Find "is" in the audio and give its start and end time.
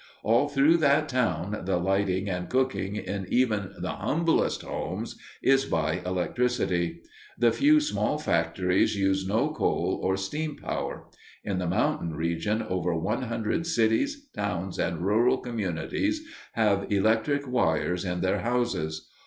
5.43-5.65